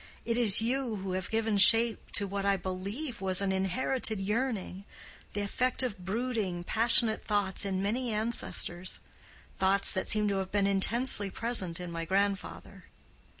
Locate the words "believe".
2.57-3.21